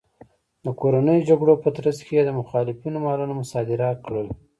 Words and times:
د 0.65 0.67
کورنیو 0.79 1.27
جګړو 1.29 1.53
په 1.63 1.69
ترڅ 1.77 1.97
کې 2.05 2.13
یې 2.17 2.23
د 2.25 2.29
مخالفینو 2.39 3.03
مالونه 3.05 3.33
مصادره 3.41 3.89
کړل 4.05 4.27